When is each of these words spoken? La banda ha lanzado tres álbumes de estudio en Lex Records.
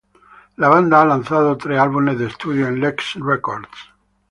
La 0.55 0.67
banda 0.67 0.99
ha 0.99 1.05
lanzado 1.05 1.55
tres 1.59 1.79
álbumes 1.79 2.17
de 2.17 2.25
estudio 2.25 2.65
en 2.67 2.79
Lex 2.81 3.13
Records. 3.19 3.69